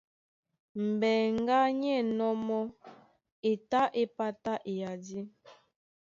[0.87, 2.63] Mbeŋgá ní ɛ̂nnɔ́ mɔ́,
[3.49, 5.19] e tá é pátá eyadí.